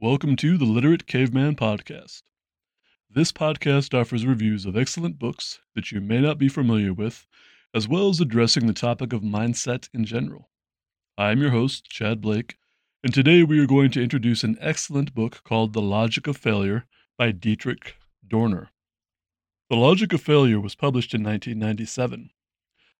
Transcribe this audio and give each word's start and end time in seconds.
Welcome 0.00 0.36
to 0.36 0.56
the 0.56 0.64
Literate 0.64 1.08
Caveman 1.08 1.56
Podcast. 1.56 2.22
This 3.10 3.32
podcast 3.32 4.00
offers 4.00 4.24
reviews 4.24 4.64
of 4.64 4.76
excellent 4.76 5.18
books 5.18 5.58
that 5.74 5.90
you 5.90 6.00
may 6.00 6.20
not 6.20 6.38
be 6.38 6.48
familiar 6.48 6.92
with, 6.92 7.26
as 7.74 7.88
well 7.88 8.08
as 8.08 8.20
addressing 8.20 8.68
the 8.68 8.72
topic 8.72 9.12
of 9.12 9.22
mindset 9.22 9.88
in 9.92 10.04
general. 10.04 10.50
I 11.16 11.32
am 11.32 11.40
your 11.40 11.50
host, 11.50 11.90
Chad 11.90 12.20
Blake, 12.20 12.58
and 13.02 13.12
today 13.12 13.42
we 13.42 13.58
are 13.58 13.66
going 13.66 13.90
to 13.90 14.00
introduce 14.00 14.44
an 14.44 14.56
excellent 14.60 15.16
book 15.16 15.42
called 15.42 15.72
The 15.72 15.82
Logic 15.82 16.28
of 16.28 16.36
Failure 16.36 16.86
by 17.16 17.32
Dietrich 17.32 17.96
Dorner. 18.24 18.70
The 19.68 19.74
Logic 19.74 20.12
of 20.12 20.20
Failure 20.20 20.60
was 20.60 20.76
published 20.76 21.12
in 21.12 21.24
1997. 21.24 22.30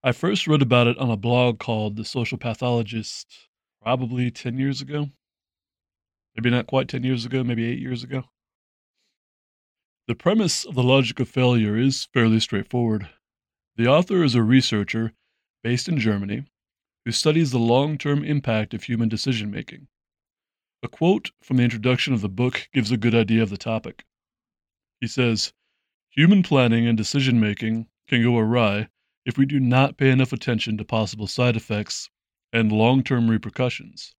I 0.03 0.11
first 0.11 0.49
read 0.49 0.63
about 0.63 0.89
it 0.89 0.99
on 0.99 1.13
a 1.13 1.17
blog 1.17 1.61
called 1.61 1.95
The 1.95 2.05
Social 2.05 2.39
Pathologist 2.39 3.47
probably 3.81 4.33
10 4.33 4.59
years 4.59 4.81
ago. 4.81 5.11
Maybe 6.39 6.51
not 6.51 6.69
quite 6.69 6.87
10 6.87 7.03
years 7.03 7.25
ago, 7.27 7.43
maybe 7.43 7.65
8 7.65 7.81
years 7.81 8.05
ago. 8.05 8.23
The 10.07 10.15
premise 10.15 10.65
of 10.65 10.77
The 10.77 10.85
Logic 10.85 11.19
of 11.19 11.29
Failure 11.29 11.77
is 11.77 12.07
fairly 12.15 12.39
straightforward. 12.39 13.09
The 13.75 13.89
author 13.89 14.23
is 14.23 14.37
a 14.37 14.43
researcher 14.45 15.15
based 15.65 15.89
in 15.89 15.99
Germany 15.99 16.45
who 17.05 17.11
studies 17.11 17.51
the 17.51 17.59
long 17.59 17.99
term 17.99 18.23
impact 18.23 18.73
of 18.73 18.85
human 18.85 19.09
decision 19.09 19.51
making. 19.51 19.89
A 20.81 20.87
quote 20.87 21.33
from 21.43 21.57
the 21.57 21.65
introduction 21.65 22.15
of 22.15 22.21
the 22.21 22.29
book 22.29 22.69
gives 22.73 22.93
a 22.93 22.97
good 22.97 23.17
idea 23.17 23.43
of 23.43 23.51
the 23.51 23.57
topic. 23.57 24.05
He 25.01 25.09
says, 25.09 25.53
Human 26.11 26.45
planning 26.45 26.87
and 26.87 26.97
decision 26.97 27.41
making 27.41 27.89
can 28.07 28.23
go 28.23 28.39
awry 28.39 28.91
if 29.27 29.37
we 29.37 29.45
do 29.45 29.59
not 29.59 29.97
pay 29.97 30.11
enough 30.13 30.33
attention 30.33 30.79
to 30.79 30.85
possible 30.85 31.27
side 31.27 31.57
effects 31.57 32.11
and 32.53 32.71
long 32.71 33.03
term 33.03 33.29
repercussions. 33.29 34.15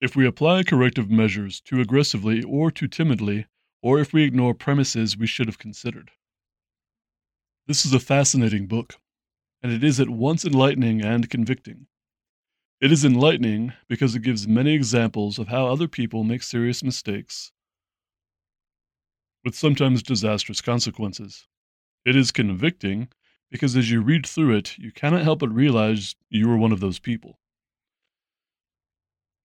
If 0.00 0.16
we 0.16 0.26
apply 0.26 0.62
corrective 0.62 1.10
measures 1.10 1.60
too 1.60 1.80
aggressively 1.80 2.42
or 2.42 2.70
too 2.70 2.88
timidly, 2.88 3.46
or 3.82 4.00
if 4.00 4.12
we 4.12 4.22
ignore 4.22 4.54
premises 4.54 5.16
we 5.16 5.26
should 5.26 5.46
have 5.46 5.58
considered. 5.58 6.10
This 7.66 7.84
is 7.84 7.92
a 7.92 8.00
fascinating 8.00 8.66
book, 8.66 8.94
and 9.62 9.70
it 9.72 9.84
is 9.84 10.00
at 10.00 10.08
once 10.08 10.44
enlightening 10.44 11.02
and 11.02 11.28
convicting. 11.28 11.86
It 12.80 12.90
is 12.92 13.04
enlightening 13.04 13.74
because 13.88 14.14
it 14.14 14.22
gives 14.22 14.48
many 14.48 14.72
examples 14.72 15.38
of 15.38 15.48
how 15.48 15.66
other 15.66 15.86
people 15.86 16.24
make 16.24 16.42
serious 16.42 16.82
mistakes 16.82 17.52
with 19.44 19.54
sometimes 19.54 20.02
disastrous 20.02 20.62
consequences. 20.62 21.46
It 22.06 22.16
is 22.16 22.30
convicting 22.30 23.08
because 23.50 23.76
as 23.76 23.90
you 23.90 24.00
read 24.00 24.26
through 24.26 24.56
it, 24.56 24.78
you 24.78 24.92
cannot 24.92 25.22
help 25.22 25.40
but 25.40 25.52
realize 25.54 26.14
you 26.30 26.50
are 26.50 26.56
one 26.56 26.72
of 26.72 26.80
those 26.80 26.98
people. 26.98 27.39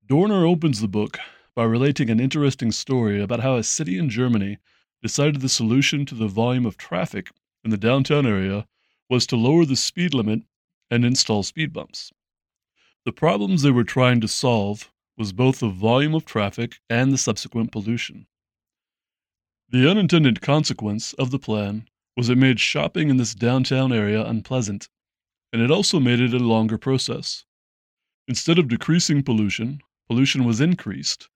Dorner 0.08 0.46
opens 0.46 0.82
the 0.82 0.88
book 0.88 1.18
by 1.56 1.64
relating 1.64 2.12
an 2.12 2.20
interesting 2.20 2.72
story 2.72 3.20
about 3.20 3.40
how 3.40 3.56
a 3.56 3.64
city 3.64 3.98
in 3.98 4.08
Germany 4.08 4.60
decided 5.02 5.42
the 5.42 5.50
solution 5.50 6.06
to 6.06 6.14
the 6.14 6.28
volume 6.28 6.68
of 6.68 6.78
traffic 6.78 7.32
in 7.64 7.72
the 7.72 7.78
downtown 7.78 8.28
area 8.28 8.68
was 9.10 9.26
to 9.26 9.36
lower 9.36 9.66
the 9.66 9.76
speed 9.76 10.14
limit 10.14 10.42
and 10.92 11.04
install 11.04 11.42
speed 11.42 11.74
bumps. 11.74 12.12
The 13.04 13.12
problems 13.12 13.64
they 13.64 13.72
were 13.72 13.84
trying 13.84 14.22
to 14.22 14.28
solve 14.28 14.92
was 15.18 15.34
both 15.34 15.60
the 15.60 15.70
volume 15.70 16.14
of 16.14 16.24
traffic 16.24 16.80
and 16.88 17.12
the 17.12 17.18
subsequent 17.18 17.72
pollution. 17.72 18.28
The 19.70 19.90
unintended 19.90 20.40
consequence 20.40 21.14
of 21.14 21.32
the 21.32 21.40
plan 21.40 21.90
was 22.16 22.30
it 22.30 22.38
made 22.38 22.60
shopping 22.60 23.10
in 23.10 23.18
this 23.18 23.34
downtown 23.34 23.92
area 23.92 24.24
unpleasant, 24.24 24.88
and 25.52 25.64
it 25.64 25.72
also 25.72 26.00
made 26.00 26.20
it 26.20 26.36
a 26.36 26.38
longer 26.38 26.78
process. 26.78 27.44
Instead 28.28 28.60
of 28.60 28.68
decreasing 28.68 29.24
pollution, 29.24 29.82
pollution 30.08 30.46
was 30.46 30.62
increased, 30.62 31.30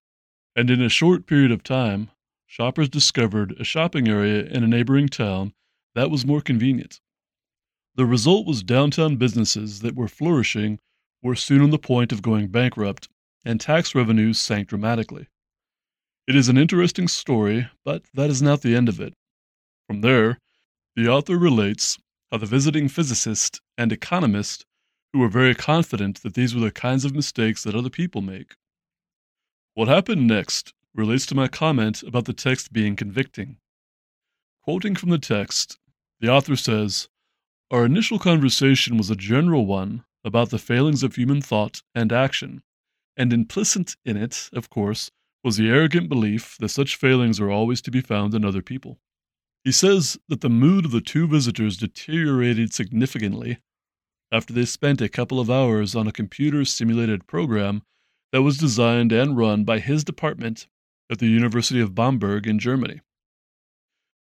and 0.55 0.69
in 0.69 0.81
a 0.81 0.89
short 0.89 1.25
period 1.25 1.51
of 1.51 1.63
time, 1.63 2.09
shoppers 2.45 2.89
discovered 2.89 3.55
a 3.59 3.63
shopping 3.63 4.07
area 4.07 4.43
in 4.43 4.63
a 4.63 4.67
neighboring 4.67 5.07
town 5.07 5.53
that 5.95 6.09
was 6.09 6.25
more 6.25 6.41
convenient. 6.41 6.99
The 7.95 8.05
result 8.05 8.47
was 8.47 8.63
downtown 8.63 9.17
businesses 9.17 9.79
that 9.81 9.95
were 9.95 10.08
flourishing 10.08 10.79
were 11.21 11.35
soon 11.35 11.61
on 11.61 11.69
the 11.69 11.77
point 11.77 12.11
of 12.11 12.21
going 12.21 12.47
bankrupt, 12.47 13.09
and 13.43 13.59
tax 13.59 13.93
revenues 13.93 14.39
sank 14.39 14.67
dramatically. 14.67 15.27
It 16.27 16.35
is 16.35 16.47
an 16.47 16.58
interesting 16.58 17.08
story, 17.08 17.67
but 17.83 18.03
that 18.13 18.29
is 18.29 18.41
not 18.41 18.61
the 18.61 18.75
end 18.75 18.87
of 18.87 18.99
it. 19.02 19.13
From 19.87 20.02
there, 20.02 20.37
the 20.95 21.08
author 21.08 21.37
relates 21.37 21.97
how 22.31 22.37
the 22.37 22.45
visiting 22.45 22.87
physicist 22.87 23.59
and 23.77 23.91
economist 23.91 24.65
who 25.14 25.20
were 25.20 25.30
very 25.30 25.55
confident 25.55 26.21
that 26.21 26.33
these 26.33 26.53
were 26.53 26.61
the 26.61 26.71
kinds 26.71 27.05
of 27.05 27.15
mistakes 27.15 27.64
that 27.64 27.75
other 27.75 27.89
people 27.89 28.21
make. 28.21 28.55
What 29.73 29.87
happened 29.87 30.27
next 30.27 30.73
relates 30.93 31.25
to 31.27 31.36
my 31.36 31.47
comment 31.47 32.03
about 32.03 32.25
the 32.25 32.33
text 32.33 32.73
being 32.73 32.95
convicting. 32.95 33.58
Quoting 34.64 34.95
from 34.95 35.09
the 35.09 35.17
text, 35.17 35.80
the 36.20 36.30
author 36.30 36.55
says, 36.55 37.08
Our 37.71 37.86
initial 37.86 38.20
conversation 38.20 38.97
was 38.97 39.09
a 39.09 39.15
general 39.15 39.65
one 39.65 40.03
about 40.23 40.49
the 40.49 40.59
failings 40.59 41.02
of 41.02 41.15
human 41.15 41.41
thought 41.41 41.81
and 41.95 42.11
action, 42.11 42.61
and 43.15 43.31
implicit 43.31 43.95
in 44.05 44.17
it, 44.17 44.49
of 44.53 44.70
course, 44.70 45.11
was 45.43 45.58
the 45.58 45.70
arrogant 45.70 46.09
belief 46.09 46.58
that 46.59 46.70
such 46.70 46.97
failings 46.97 47.39
are 47.39 47.49
always 47.49 47.81
to 47.81 47.91
be 47.91 48.02
found 48.02 48.33
in 48.33 48.43
other 48.43 48.61
people. 48.61 48.99
He 49.64 49.71
says 49.71 50.17
that 50.27 50.41
the 50.41 50.49
mood 50.49 50.86
of 50.86 50.91
the 50.91 51.02
two 51.02 51.27
visitors 51.27 51.77
deteriorated 51.77 52.73
significantly 52.73 53.59
after 54.31 54.53
they 54.53 54.65
spent 54.65 55.01
a 55.01 55.09
couple 55.09 55.39
of 55.39 55.49
hours 55.49 55.95
on 55.95 56.07
a 56.07 56.11
computer 56.11 56.63
simulated 56.65 57.25
program 57.27 57.81
that 58.31 58.43
was 58.43 58.57
designed 58.57 59.11
and 59.11 59.37
run 59.37 59.63
by 59.63 59.79
his 59.79 60.03
department 60.03 60.67
at 61.09 61.19
the 61.19 61.27
University 61.27 61.79
of 61.79 61.95
Bamberg 61.95 62.45
in 62.45 62.59
Germany. 62.59 63.01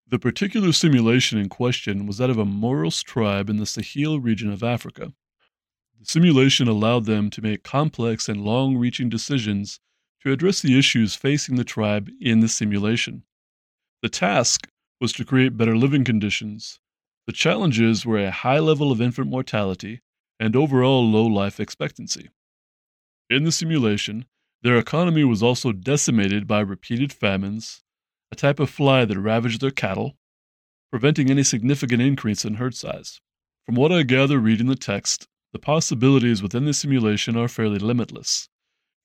The 0.09 0.19
particular 0.19 0.73
simulation 0.73 1.39
in 1.39 1.49
question 1.49 2.07
was 2.07 2.19
that 2.19 2.31
of 2.31 2.39
a 2.39 2.45
Moros 2.45 3.03
tribe 3.03 3.49
in 3.49 3.59
the 3.59 3.67
Sahel 3.67 4.19
region 4.19 4.51
of 4.51 4.63
Africa. 4.63 5.13
The 6.01 6.07
simulation 6.07 6.67
allowed 6.67 7.05
them 7.05 7.31
to 7.31 7.43
make 7.43 7.63
complex 7.63 8.29
and 8.29 8.43
long 8.43 8.77
reaching 8.77 9.09
decisions 9.09 9.79
to 10.23 10.33
address 10.33 10.61
the 10.63 10.79
issues 10.79 11.15
facing 11.15 11.57
the 11.57 11.65
tribe 11.65 12.11
in 12.21 12.41
the 12.41 12.49
simulation. 12.49 13.23
The 14.03 14.09
task 14.09 14.69
was 15.01 15.13
to 15.13 15.25
create 15.25 15.57
better 15.57 15.77
living 15.77 16.05
conditions, 16.05 16.81
the 17.31 17.37
challenges 17.37 18.05
were 18.05 18.19
a 18.19 18.33
high 18.33 18.59
level 18.59 18.91
of 18.91 19.01
infant 19.01 19.31
mortality 19.31 20.01
and 20.41 20.57
overall 20.57 21.09
low 21.09 21.25
life 21.25 21.61
expectancy. 21.61 22.29
In 23.29 23.45
the 23.45 23.53
simulation, 23.53 24.25
their 24.63 24.77
economy 24.77 25.23
was 25.23 25.41
also 25.41 25.71
decimated 25.71 26.49
by 26.49 26.59
repeated 26.59 27.13
famines, 27.13 27.85
a 28.33 28.35
type 28.35 28.59
of 28.59 28.69
fly 28.69 29.05
that 29.05 29.17
ravaged 29.17 29.61
their 29.61 29.71
cattle, 29.71 30.17
preventing 30.91 31.31
any 31.31 31.45
significant 31.45 32.03
increase 32.03 32.45
in 32.45 32.55
herd 32.55 32.75
size. 32.75 33.21
From 33.65 33.77
what 33.77 33.93
I 33.93 34.03
gather 34.03 34.41
reading 34.41 34.67
the 34.67 34.75
text, 34.75 35.29
the 35.53 35.61
possibilities 35.61 36.43
within 36.43 36.65
the 36.65 36.75
simulation 36.75 37.37
are 37.37 37.47
fairly 37.47 37.79
limitless. 37.79 38.49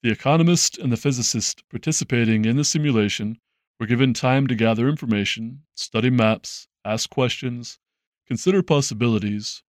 The 0.02 0.10
economist 0.10 0.78
and 0.78 0.90
the 0.90 0.96
physicist 0.96 1.62
participating 1.70 2.44
in 2.44 2.56
the 2.56 2.64
simulation 2.64 3.38
were 3.78 3.86
given 3.86 4.12
time 4.12 4.48
to 4.48 4.56
gather 4.56 4.88
information, 4.88 5.62
study 5.76 6.10
maps, 6.10 6.66
ask 6.84 7.08
questions, 7.08 7.78
consider 8.26 8.62
possibilities, 8.62 9.62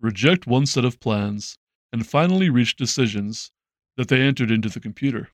reject 0.00 0.46
one 0.46 0.66
set 0.66 0.84
of 0.84 1.00
plans, 1.00 1.58
and 1.92 2.06
finally 2.06 2.48
reach 2.48 2.76
decisions 2.76 3.50
that 3.96 4.08
they 4.08 4.20
entered 4.20 4.50
into 4.50 4.68
the 4.68 4.80
computer. 4.80 5.30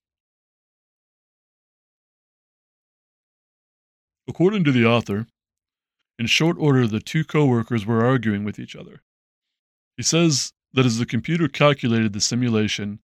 According 4.27 4.65
to 4.65 4.73
the 4.73 4.87
author, 4.87 5.27
in 6.19 6.27
short 6.27 6.57
order, 6.59 6.87
the 6.87 7.01
two 7.01 7.25
coworkers 7.25 7.85
were 7.85 8.05
arguing 8.05 8.45
with 8.45 8.59
each 8.59 8.75
other. 8.77 9.03
He 9.97 10.03
says 10.03 10.53
that 10.73 10.87
as 10.87 10.99
the 10.99 11.07
computer 11.07 11.49
calculated 11.49 12.13
the 12.13 12.21
simulation 12.21 13.01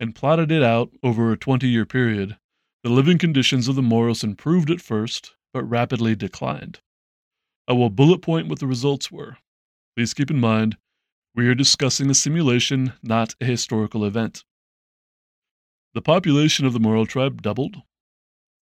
and 0.00 0.14
plotted 0.14 0.50
it 0.50 0.62
out 0.62 0.90
over 1.02 1.30
a 1.30 1.38
20 1.38 1.68
year 1.68 1.86
period, 1.86 2.36
the 2.82 2.90
living 2.90 3.18
conditions 3.18 3.68
of 3.68 3.76
the 3.76 3.82
Moros 3.82 4.24
improved 4.24 4.70
at 4.70 4.80
first, 4.80 5.34
but 5.52 5.62
rapidly 5.62 6.14
declined. 6.16 6.80
I 7.66 7.72
will 7.72 7.90
bullet 7.90 8.20
point 8.20 8.48
what 8.48 8.58
the 8.58 8.66
results 8.66 9.10
were. 9.10 9.38
Please 9.96 10.12
keep 10.12 10.30
in 10.30 10.40
mind, 10.40 10.76
we 11.34 11.48
are 11.48 11.54
discussing 11.54 12.10
a 12.10 12.14
simulation, 12.14 12.92
not 13.02 13.34
a 13.40 13.44
historical 13.44 14.04
event. 14.04 14.44
The 15.94 16.02
population 16.02 16.66
of 16.66 16.72
the 16.72 16.80
Moro 16.80 17.04
tribe 17.04 17.42
doubled. 17.42 17.76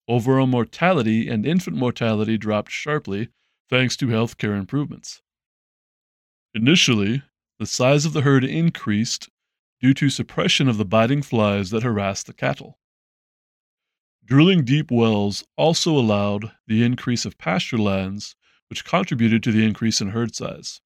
Overall 0.08 0.48
mortality 0.48 1.28
and 1.28 1.46
infant 1.46 1.78
mortality 1.78 2.38
dropped 2.38 2.72
sharply 2.72 3.30
thanks 3.70 3.96
to 3.98 4.08
healthcare 4.08 4.58
improvements. 4.58 5.22
Initially, 6.54 7.24
the 7.60 7.66
size 7.66 8.06
of 8.06 8.14
the 8.14 8.22
herd 8.22 8.44
increased 8.44 9.30
due 9.80 9.94
to 9.96 10.10
suppression 10.10 10.68
of 10.68 10.78
the 10.78 10.86
biting 10.86 11.22
flies 11.22 11.70
that 11.72 11.84
harassed 11.84 12.28
the 12.28 12.34
cattle. 12.34 12.78
Drilling 14.24 14.64
deep 14.64 14.92
wells 14.92 15.44
also 15.58 15.92
allowed 15.98 16.52
the 16.68 16.84
increase 16.84 17.26
of 17.26 17.38
pasture 17.38 17.78
lands 17.78 18.36
which 18.72 18.86
contributed 18.86 19.44
to 19.44 19.52
the 19.52 19.66
increase 19.66 20.00
in 20.00 20.12
herd 20.12 20.34
size. 20.34 20.80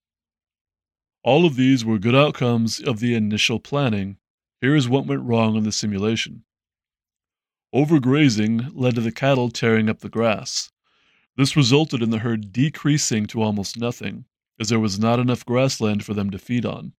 All 1.23 1.45
of 1.45 1.55
these 1.55 1.85
were 1.85 1.99
good 1.99 2.15
outcomes 2.15 2.81
of 2.81 2.99
the 2.99 3.13
initial 3.13 3.59
planning. 3.59 4.17
Here 4.59 4.75
is 4.75 4.89
what 4.89 5.05
went 5.05 5.21
wrong 5.21 5.55
in 5.55 5.65
the 5.65 5.71
simulation. 5.71 6.45
Overgrazing 7.75 8.71
led 8.73 8.95
to 8.95 9.01
the 9.01 9.11
cattle 9.11 9.51
tearing 9.51 9.87
up 9.87 9.99
the 9.99 10.09
grass. 10.09 10.71
This 11.37 11.55
resulted 11.55 12.01
in 12.01 12.09
the 12.09 12.17
herd 12.17 12.51
decreasing 12.51 13.27
to 13.27 13.43
almost 13.43 13.77
nothing, 13.77 14.25
as 14.59 14.69
there 14.69 14.79
was 14.79 14.97
not 14.97 15.19
enough 15.19 15.45
grassland 15.45 16.03
for 16.03 16.15
them 16.15 16.31
to 16.31 16.39
feed 16.39 16.65
on. 16.65 16.93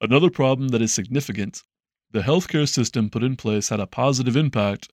Another 0.00 0.30
problem 0.30 0.68
that 0.68 0.80
is 0.80 0.94
significant 0.94 1.62
the 2.10 2.20
healthcare 2.20 2.66
system 2.66 3.10
put 3.10 3.22
in 3.22 3.36
place 3.36 3.68
had 3.68 3.80
a 3.80 3.86
positive 3.86 4.34
impact 4.34 4.90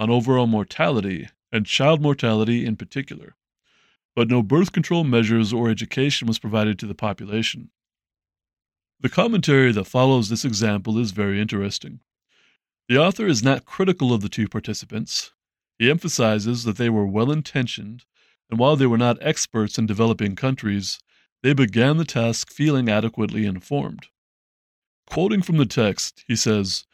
on 0.00 0.10
overall 0.10 0.48
mortality 0.48 1.28
and 1.52 1.64
child 1.64 2.02
mortality 2.02 2.66
in 2.66 2.74
particular, 2.74 3.36
but 4.14 4.28
no 4.28 4.42
birth 4.42 4.72
control 4.72 5.04
measures 5.04 5.52
or 5.52 5.68
education 5.68 6.26
was 6.26 6.38
provided 6.38 6.78
to 6.78 6.86
the 6.86 6.94
population. 6.94 7.70
The 9.00 9.08
commentary 9.08 9.72
that 9.72 9.84
follows 9.84 10.28
this 10.28 10.44
example 10.44 10.98
is 10.98 11.12
very 11.12 11.40
interesting. 11.40 12.00
The 12.88 12.98
author 12.98 13.26
is 13.26 13.42
not 13.42 13.64
critical 13.64 14.12
of 14.12 14.20
the 14.20 14.28
two 14.28 14.48
participants. 14.48 15.32
He 15.78 15.90
emphasizes 15.90 16.64
that 16.64 16.76
they 16.76 16.90
were 16.90 17.06
well 17.06 17.30
intentioned, 17.30 18.04
and 18.50 18.58
while 18.58 18.76
they 18.76 18.86
were 18.86 18.98
not 18.98 19.16
experts 19.22 19.78
in 19.78 19.86
developing 19.86 20.36
countries, 20.36 20.98
they 21.42 21.54
began 21.54 21.96
the 21.96 22.04
task 22.04 22.50
feeling 22.52 22.88
adequately 22.88 23.46
informed. 23.46 24.08
Quoting 25.08 25.40
from 25.40 25.56
the 25.56 25.66
text, 25.66 26.24
he 26.28 26.36
says, 26.36 26.84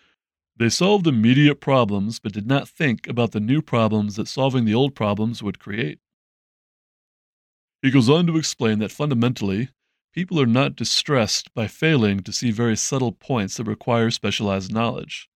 They 0.56 0.68
solved 0.68 1.06
immediate 1.06 1.60
problems, 1.60 2.20
but 2.20 2.32
did 2.32 2.46
not 2.46 2.68
think 2.68 3.08
about 3.08 3.32
the 3.32 3.40
new 3.40 3.60
problems 3.60 4.16
that 4.16 4.28
solving 4.28 4.64
the 4.64 4.74
old 4.74 4.94
problems 4.94 5.42
would 5.42 5.58
create. 5.58 5.98
He 7.86 7.92
goes 7.92 8.08
on 8.08 8.26
to 8.26 8.36
explain 8.36 8.80
that 8.80 8.90
fundamentally, 8.90 9.68
people 10.12 10.40
are 10.40 10.46
not 10.46 10.74
distressed 10.74 11.54
by 11.54 11.68
failing 11.68 12.18
to 12.24 12.32
see 12.32 12.50
very 12.50 12.76
subtle 12.76 13.12
points 13.12 13.58
that 13.58 13.68
require 13.68 14.10
specialized 14.10 14.72
knowledge. 14.72 15.28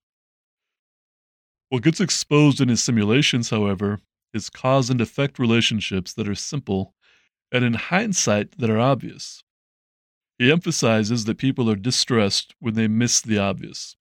What 1.68 1.84
gets 1.84 2.00
exposed 2.00 2.60
in 2.60 2.68
his 2.68 2.82
simulations, 2.82 3.50
however, 3.50 4.00
is 4.34 4.50
cause 4.50 4.90
and 4.90 5.00
effect 5.00 5.38
relationships 5.38 6.12
that 6.14 6.28
are 6.28 6.34
simple 6.34 6.92
and 7.52 7.64
in 7.64 7.74
hindsight 7.74 8.58
that 8.58 8.68
are 8.68 8.80
obvious. 8.80 9.44
He 10.36 10.50
emphasizes 10.50 11.26
that 11.26 11.38
people 11.38 11.70
are 11.70 11.76
distressed 11.76 12.56
when 12.58 12.74
they 12.74 12.88
miss 12.88 13.20
the 13.20 13.38
obvious. 13.38 13.94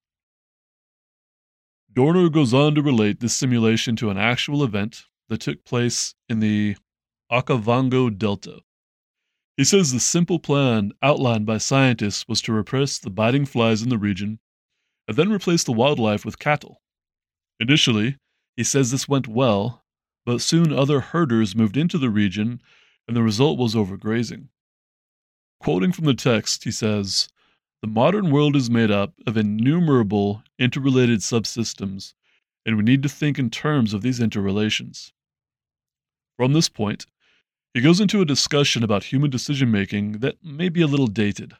Dorner 1.94 2.30
goes 2.30 2.52
on 2.56 2.74
to 2.74 2.82
relate 2.82 3.20
this 3.20 3.36
simulation 3.36 3.96
to 3.98 4.10
an 4.10 4.18
actual 4.18 4.64
event 4.64 5.04
that 5.28 5.42
took 5.42 5.64
place 5.66 6.16
in 6.28 6.40
the 6.40 6.78
Okavango 7.32 8.10
Delta. 8.18 8.62
He 9.56 9.64
says 9.64 9.92
the 9.92 10.00
simple 10.00 10.40
plan 10.40 10.94
outlined 11.04 11.46
by 11.46 11.60
scientists 11.60 12.28
was 12.28 12.42
to 12.42 12.54
repress 12.54 12.98
the 12.98 13.12
biting 13.12 13.46
flies 13.46 13.84
in 13.84 13.90
the 13.90 14.00
region 14.00 14.40
and 15.08 15.16
then 15.16 15.32
replace 15.32 15.64
the 15.64 15.72
wildlife 15.72 16.26
with 16.26 16.40
cattle. 16.40 16.82
Initially, 17.60 18.18
he 18.56 18.64
says 18.64 18.90
this 18.90 19.08
went 19.08 19.28
well, 19.28 19.84
but 20.26 20.42
soon 20.42 20.74
other 20.74 21.02
herders 21.02 21.56
moved 21.56 21.78
into 21.78 22.00
the 22.00 22.10
region 22.10 22.62
and 23.08 23.16
the 23.16 23.22
result 23.22 23.60
was 23.60 23.76
overgrazing. 23.76 24.48
Quoting 25.60 25.92
from 25.92 26.06
the 26.06 26.16
text, 26.16 26.64
he 26.64 26.72
says, 26.72 27.28
The 27.82 27.88
modern 27.88 28.32
world 28.32 28.56
is 28.56 28.72
made 28.72 28.90
up 28.90 29.14
of 29.28 29.38
innumerable 29.38 30.42
interrelated 30.58 31.20
subsystems, 31.20 32.14
and 32.66 32.76
we 32.76 32.84
need 32.84 33.04
to 33.04 33.10
think 33.10 33.38
in 33.38 33.50
terms 33.50 33.94
of 33.94 34.02
these 34.02 34.20
interrelations. 34.20 35.14
From 36.38 36.54
this 36.54 36.70
point, 36.70 37.06
he 37.74 37.82
goes 37.82 38.00
into 38.00 38.22
a 38.22 38.26
discussion 38.26 38.84
about 38.84 39.06
human 39.06 39.30
decision 39.30 39.72
making 39.72 40.14
that 40.20 40.44
may 40.44 40.70
be 40.70 40.82
a 40.82 40.88
little 40.88 41.08
dated. 41.08 41.54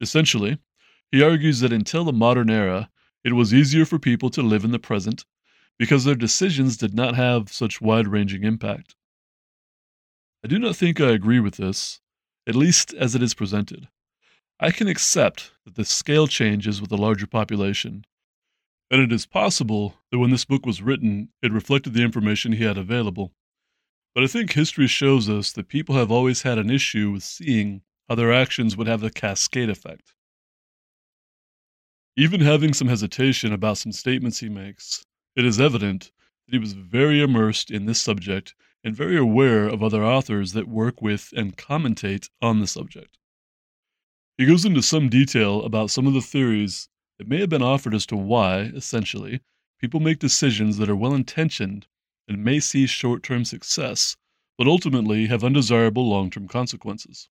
Essentially, 0.00 0.58
he 1.10 1.22
argues 1.22 1.60
that 1.60 1.72
until 1.72 2.04
the 2.04 2.12
modern 2.12 2.50
era, 2.50 2.90
it 3.24 3.32
was 3.32 3.52
easier 3.52 3.84
for 3.84 3.98
people 3.98 4.30
to 4.30 4.42
live 4.42 4.64
in 4.64 4.70
the 4.70 4.78
present 4.78 5.24
because 5.78 6.04
their 6.04 6.14
decisions 6.14 6.76
did 6.76 6.94
not 6.94 7.14
have 7.14 7.52
such 7.52 7.80
wide 7.80 8.08
ranging 8.08 8.44
impact. 8.44 8.94
I 10.44 10.48
do 10.48 10.58
not 10.58 10.76
think 10.76 11.00
I 11.00 11.10
agree 11.10 11.40
with 11.40 11.56
this, 11.56 12.00
at 12.46 12.54
least 12.54 12.94
as 12.94 13.14
it 13.14 13.22
is 13.22 13.34
presented. 13.34 13.88
I 14.60 14.70
can 14.70 14.88
accept 14.88 15.52
that 15.64 15.74
the 15.74 15.84
scale 15.84 16.26
changes 16.26 16.80
with 16.80 16.92
a 16.92 16.96
larger 16.96 17.26
population, 17.26 18.04
and 18.90 19.00
it 19.00 19.12
is 19.12 19.26
possible 19.26 19.96
that 20.10 20.18
when 20.18 20.30
this 20.30 20.44
book 20.44 20.64
was 20.64 20.82
written, 20.82 21.28
it 21.42 21.52
reflected 21.52 21.94
the 21.94 22.02
information 22.02 22.52
he 22.52 22.64
had 22.64 22.78
available. 22.78 23.32
But 24.14 24.24
I 24.24 24.26
think 24.26 24.52
history 24.52 24.86
shows 24.86 25.28
us 25.28 25.52
that 25.52 25.68
people 25.68 25.94
have 25.94 26.10
always 26.10 26.42
had 26.42 26.58
an 26.58 26.70
issue 26.70 27.10
with 27.12 27.22
seeing 27.22 27.82
how 28.08 28.14
their 28.14 28.32
actions 28.32 28.76
would 28.76 28.86
have 28.86 29.02
a 29.02 29.10
cascade 29.10 29.70
effect. 29.70 30.14
Even 32.16 32.40
having 32.40 32.74
some 32.74 32.88
hesitation 32.88 33.52
about 33.52 33.78
some 33.78 33.92
statements 33.92 34.40
he 34.40 34.48
makes, 34.48 35.04
it 35.36 35.44
is 35.44 35.60
evident 35.60 36.10
that 36.46 36.54
he 36.54 36.58
was 36.58 36.72
very 36.72 37.22
immersed 37.22 37.70
in 37.70 37.86
this 37.86 38.00
subject 38.00 38.54
and 38.82 38.96
very 38.96 39.16
aware 39.16 39.68
of 39.68 39.82
other 39.82 40.04
authors 40.04 40.52
that 40.52 40.66
work 40.66 41.00
with 41.00 41.32
and 41.36 41.56
commentate 41.56 42.28
on 42.42 42.58
the 42.58 42.66
subject. 42.66 43.18
He 44.36 44.46
goes 44.46 44.64
into 44.64 44.82
some 44.82 45.08
detail 45.08 45.62
about 45.62 45.90
some 45.90 46.06
of 46.06 46.14
the 46.14 46.20
theories 46.20 46.88
that 47.18 47.28
may 47.28 47.40
have 47.40 47.50
been 47.50 47.62
offered 47.62 47.94
as 47.94 48.06
to 48.06 48.16
why, 48.16 48.62
essentially, 48.74 49.40
people 49.78 50.00
make 50.00 50.18
decisions 50.18 50.78
that 50.78 50.88
are 50.88 50.96
well 50.96 51.14
intentioned 51.14 51.86
and 52.28 52.44
may 52.44 52.60
see 52.60 52.86
short 52.86 53.22
term 53.22 53.44
success, 53.44 54.16
but 54.58 54.66
ultimately 54.66 55.26
have 55.26 55.42
undesirable 55.42 56.08
long 56.08 56.30
term 56.30 56.46
consequences. 56.46 57.28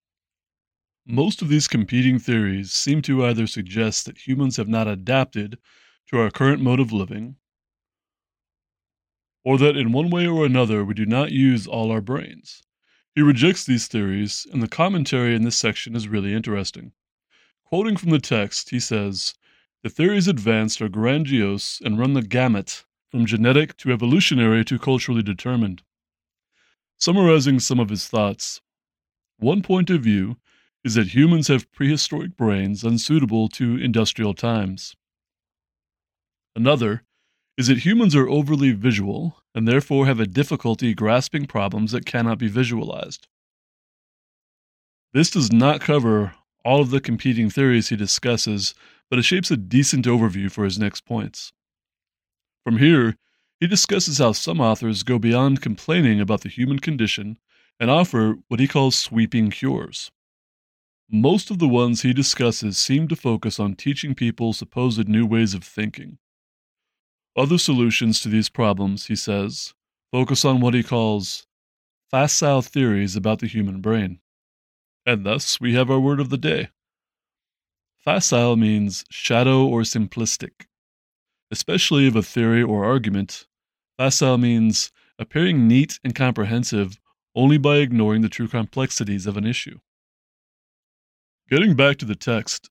Most 1.05 1.41
of 1.41 1.49
these 1.49 1.67
competing 1.67 2.19
theories 2.19 2.71
seem 2.71 3.01
to 3.03 3.23
either 3.25 3.47
suggest 3.47 4.05
that 4.05 4.27
humans 4.27 4.57
have 4.57 4.67
not 4.67 4.87
adapted 4.87 5.57
to 6.07 6.19
our 6.19 6.31
current 6.31 6.61
mode 6.61 6.79
of 6.79 6.91
living, 6.91 7.37
or 9.45 9.57
that 9.57 9.77
in 9.77 9.93
one 9.93 10.09
way 10.09 10.27
or 10.27 10.45
another 10.45 10.83
we 10.83 10.93
do 10.93 11.05
not 11.05 11.31
use 11.31 11.67
all 11.67 11.91
our 11.91 12.01
brains. 12.01 12.63
He 13.15 13.21
rejects 13.21 13.65
these 13.65 13.87
theories, 13.87 14.45
and 14.51 14.61
the 14.61 14.67
commentary 14.67 15.33
in 15.35 15.43
this 15.43 15.57
section 15.57 15.95
is 15.95 16.07
really 16.07 16.33
interesting. 16.33 16.91
Quoting 17.63 17.97
from 17.97 18.09
the 18.09 18.19
text, 18.19 18.69
he 18.69 18.79
says, 18.79 19.33
The 19.83 19.89
theories 19.89 20.27
advanced 20.27 20.81
are 20.81 20.89
grandiose 20.89 21.81
and 21.81 21.97
run 21.97 22.13
the 22.13 22.21
gamut 22.21 22.85
from 23.09 23.25
genetic 23.25 23.77
to 23.77 23.91
evolutionary 23.91 24.65
to 24.65 24.77
culturally 24.77 25.23
determined. 25.23 25.83
Summarizing 26.97 27.59
some 27.59 27.79
of 27.79 27.89
his 27.89 28.07
thoughts, 28.07 28.61
one 29.37 29.61
point 29.61 29.89
of 29.89 30.01
view 30.01 30.37
is 30.83 30.95
that 30.95 31.13
humans 31.15 31.47
have 31.47 31.71
prehistoric 31.71 32.35
brains 32.35 32.83
unsuitable 32.83 33.49
to 33.49 33.77
industrial 33.77 34.33
times. 34.33 34.95
Another 36.55 37.03
is 37.57 37.67
that 37.67 37.79
humans 37.79 38.15
are 38.15 38.29
overly 38.29 38.71
visual 38.71 39.41
and 39.53 39.67
therefore 39.67 40.05
have 40.05 40.19
a 40.19 40.27
difficulty 40.27 40.93
grasping 40.93 41.45
problems 41.45 41.91
that 41.91 42.05
cannot 42.05 42.37
be 42.37 42.47
visualized. 42.47 43.27
This 45.13 45.31
does 45.31 45.51
not 45.51 45.81
cover 45.81 46.35
all 46.63 46.81
of 46.81 46.89
the 46.89 47.01
competing 47.01 47.49
theories 47.49 47.89
he 47.89 47.95
discusses, 47.95 48.75
but 49.09 49.17
it 49.17 49.23
shapes 49.23 49.49
a 49.49 49.57
decent 49.57 50.05
overview 50.05 50.51
for 50.51 50.63
his 50.63 50.77
next 50.77 51.05
points. 51.05 51.53
From 52.67 52.79
here, 52.79 53.15
he 53.61 53.65
discusses 53.65 54.17
how 54.17 54.33
some 54.33 54.59
authors 54.59 55.03
go 55.03 55.17
beyond 55.17 55.61
complaining 55.61 56.19
about 56.19 56.41
the 56.41 56.49
human 56.49 56.79
condition 56.79 57.37
and 57.79 57.89
offer 57.89 58.39
what 58.49 58.59
he 58.59 58.67
calls 58.67 58.99
sweeping 58.99 59.51
cures. 59.51 60.11
Most 61.09 61.49
of 61.49 61.59
the 61.59 61.67
ones 61.69 62.01
he 62.01 62.11
discusses 62.11 62.77
seem 62.77 63.07
to 63.07 63.15
focus 63.15 63.57
on 63.57 63.75
teaching 63.75 64.13
people 64.13 64.51
supposed 64.51 65.07
new 65.07 65.25
ways 65.25 65.53
of 65.53 65.63
thinking. 65.63 66.17
Other 67.37 67.57
solutions 67.57 68.19
to 68.19 68.27
these 68.27 68.49
problems, 68.49 69.05
he 69.05 69.15
says, 69.15 69.73
focus 70.11 70.43
on 70.43 70.59
what 70.59 70.73
he 70.73 70.83
calls 70.83 71.47
facile 72.11 72.61
theories 72.61 73.15
about 73.15 73.39
the 73.39 73.47
human 73.47 73.79
brain. 73.79 74.19
And 75.05 75.25
thus 75.25 75.61
we 75.61 75.73
have 75.75 75.89
our 75.89 76.01
word 76.01 76.19
of 76.19 76.29
the 76.29 76.37
day. 76.37 76.67
Facile 78.03 78.57
means 78.57 79.05
shadow 79.09 79.65
or 79.65 79.83
simplistic. 79.83 80.67
Especially 81.49 82.07
of 82.07 82.15
a 82.15 82.23
theory 82.23 82.61
or 82.61 82.83
argument, 82.83 83.47
facile 83.97 84.37
means 84.37 84.91
appearing 85.17 85.67
neat 85.67 85.99
and 86.03 86.13
comprehensive 86.13 86.99
only 87.35 87.57
by 87.57 87.77
ignoring 87.77 88.21
the 88.21 88.29
true 88.29 88.47
complexities 88.47 89.25
of 89.25 89.37
an 89.37 89.45
issue. 89.45 89.79
Getting 91.49 91.75
back 91.75 91.97
to 91.97 92.05
the 92.05 92.15
text, 92.15 92.69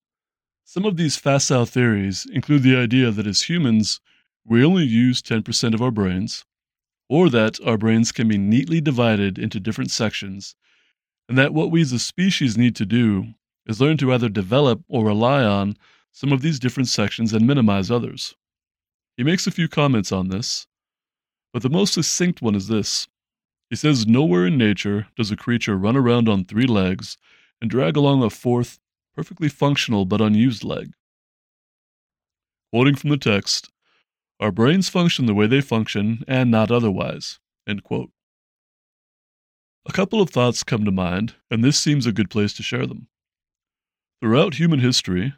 some 0.64 0.84
of 0.84 0.96
these 0.96 1.16
facile 1.16 1.64
theories 1.64 2.26
include 2.30 2.62
the 2.62 2.76
idea 2.76 3.10
that 3.10 3.26
as 3.26 3.48
humans, 3.48 4.00
we 4.44 4.64
only 4.64 4.84
use 4.84 5.22
10% 5.22 5.72
of 5.72 5.80
our 5.80 5.90
brains, 5.90 6.44
or 7.08 7.30
that 7.30 7.58
our 7.64 7.78
brains 7.78 8.12
can 8.12 8.28
be 8.28 8.36
neatly 8.36 8.80
divided 8.80 9.38
into 9.38 9.60
different 9.60 9.90
sections, 9.90 10.54
and 11.28 11.38
that 11.38 11.54
what 11.54 11.70
we 11.70 11.80
as 11.80 11.92
a 11.92 11.98
species 11.98 12.58
need 12.58 12.76
to 12.76 12.84
do 12.84 13.34
is 13.66 13.80
learn 13.80 13.96
to 13.96 14.12
either 14.12 14.28
develop 14.28 14.82
or 14.88 15.06
rely 15.06 15.42
on 15.44 15.76
some 16.12 16.32
of 16.32 16.42
these 16.42 16.58
different 16.58 16.88
sections 16.88 17.32
and 17.32 17.46
minimize 17.46 17.90
others. 17.90 18.34
He 19.16 19.24
makes 19.24 19.46
a 19.46 19.50
few 19.50 19.68
comments 19.68 20.12
on 20.12 20.28
this, 20.28 20.66
but 21.52 21.62
the 21.62 21.70
most 21.70 21.94
succinct 21.94 22.42
one 22.42 22.54
is 22.54 22.68
this. 22.68 23.08
He 23.70 23.76
says, 23.76 24.06
Nowhere 24.06 24.46
in 24.46 24.58
nature 24.58 25.08
does 25.16 25.30
a 25.30 25.36
creature 25.36 25.76
run 25.76 25.96
around 25.96 26.28
on 26.28 26.44
three 26.44 26.66
legs 26.66 27.16
and 27.60 27.70
drag 27.70 27.96
along 27.96 28.22
a 28.22 28.30
fourth, 28.30 28.78
perfectly 29.14 29.48
functional 29.48 30.04
but 30.04 30.20
unused 30.20 30.62
leg. 30.62 30.92
Quoting 32.72 32.96
from 32.96 33.10
the 33.10 33.16
text, 33.16 33.70
Our 34.38 34.52
brains 34.52 34.90
function 34.90 35.26
the 35.26 35.34
way 35.34 35.46
they 35.46 35.62
function 35.62 36.22
and 36.28 36.50
not 36.50 36.70
otherwise. 36.70 37.38
A 39.88 39.92
couple 39.92 40.20
of 40.20 40.30
thoughts 40.30 40.62
come 40.62 40.84
to 40.84 40.92
mind, 40.92 41.36
and 41.50 41.64
this 41.64 41.80
seems 41.80 42.06
a 42.06 42.12
good 42.12 42.28
place 42.28 42.52
to 42.54 42.62
share 42.62 42.86
them. 42.86 43.08
Throughout 44.20 44.54
human 44.54 44.80
history, 44.80 45.34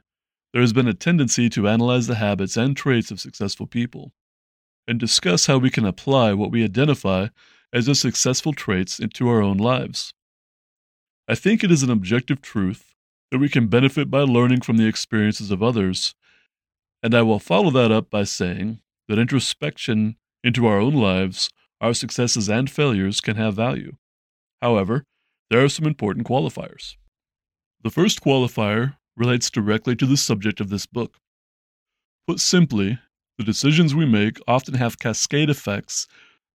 there 0.58 0.64
has 0.64 0.72
been 0.72 0.88
a 0.88 0.92
tendency 0.92 1.48
to 1.48 1.68
analyze 1.68 2.08
the 2.08 2.16
habits 2.16 2.56
and 2.56 2.76
traits 2.76 3.12
of 3.12 3.20
successful 3.20 3.64
people 3.64 4.10
and 4.88 4.98
discuss 4.98 5.46
how 5.46 5.56
we 5.56 5.70
can 5.70 5.84
apply 5.84 6.32
what 6.32 6.50
we 6.50 6.64
identify 6.64 7.28
as 7.72 7.86
the 7.86 7.94
successful 7.94 8.52
traits 8.52 8.98
into 8.98 9.28
our 9.28 9.40
own 9.40 9.56
lives. 9.56 10.12
I 11.28 11.36
think 11.36 11.62
it 11.62 11.70
is 11.70 11.84
an 11.84 11.92
objective 11.92 12.42
truth 12.42 12.96
that 13.30 13.38
we 13.38 13.48
can 13.48 13.68
benefit 13.68 14.10
by 14.10 14.22
learning 14.22 14.62
from 14.62 14.78
the 14.78 14.88
experiences 14.88 15.52
of 15.52 15.62
others, 15.62 16.16
and 17.04 17.14
I 17.14 17.22
will 17.22 17.38
follow 17.38 17.70
that 17.70 17.92
up 17.92 18.10
by 18.10 18.24
saying 18.24 18.80
that 19.06 19.20
introspection 19.20 20.16
into 20.42 20.66
our 20.66 20.80
own 20.80 20.94
lives, 20.94 21.50
our 21.80 21.94
successes 21.94 22.48
and 22.48 22.68
failures 22.68 23.20
can 23.20 23.36
have 23.36 23.54
value. 23.54 23.92
However, 24.60 25.04
there 25.50 25.62
are 25.62 25.68
some 25.68 25.86
important 25.86 26.26
qualifiers. 26.26 26.96
The 27.84 27.90
first 27.90 28.20
qualifier 28.20 28.96
relates 29.18 29.50
directly 29.50 29.96
to 29.96 30.06
the 30.06 30.16
subject 30.16 30.60
of 30.60 30.70
this 30.70 30.87
book. 30.87 31.16
Put 32.26 32.40
simply, 32.40 32.98
the 33.37 33.44
decisions 33.44 33.94
we 33.94 34.06
make 34.06 34.38
often 34.46 34.75
have 34.75 34.98
cascade 34.98 35.50
effects 35.50 36.06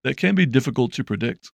that 0.04 0.18
can 0.18 0.36
be 0.36 0.46
difficult 0.46 0.94
to 0.94 1.04
predict. 1.04 1.52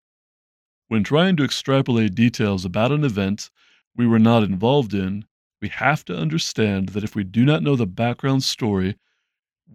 When 0.88 1.04
trying 1.04 1.36
to 1.38 1.44
extrapolate 1.44 2.16
details 2.16 2.66
about 2.66 2.92
an 2.92 3.04
event 3.04 3.50
we 3.96 4.08
were 4.08 4.20
not 4.20 4.44
involved 4.44 4.94
in, 4.94 5.26
we 5.62 5.68
have 5.70 6.06
to 6.06 6.18
understand 6.18 6.90
that 6.90 7.04
if 7.04 7.16
we 7.16 7.24
do 7.24 7.46
not 7.46 7.64
know 7.64 7.76
the 7.76 7.86
background 7.86 8.44
story, 8.44 8.96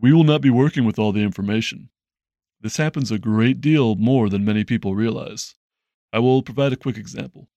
we 0.00 0.12
will 0.12 0.24
not 0.24 0.40
be 0.40 0.50
working 0.50 0.84
with 0.84 0.98
all 0.98 1.12
the 1.12 1.22
information. 1.22 1.90
This 2.60 2.78
happens 2.78 3.10
a 3.10 3.18
great 3.18 3.60
deal 3.60 3.94
more 3.94 4.28
than 4.28 4.44
many 4.44 4.64
people 4.64 4.94
realize. 4.94 5.54
I 6.12 6.18
will 6.20 6.42
provide 6.42 6.72
a 6.72 6.76
quick 6.76 6.96
example. 6.96 7.48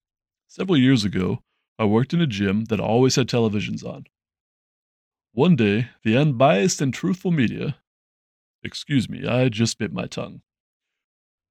Several 0.48 0.78
years 0.78 1.04
ago, 1.04 1.40
I 1.80 1.86
worked 1.86 2.14
in 2.14 2.22
a 2.22 2.28
gym 2.28 2.66
that 2.66 2.80
always 2.80 3.16
had 3.16 3.28
televisions 3.28 3.86
on. 3.86 4.06
One 5.34 5.56
day, 5.56 5.90
the 6.04 6.18
unbiased 6.18 6.82
and 6.82 6.94
truthful 6.94 7.32
media, 7.32 7.78
excuse 8.64 9.08
me, 9.08 9.28
I 9.28 9.50
just 9.50 9.78
bit 9.78 9.94
my 9.94 10.08
tongue, 10.08 10.42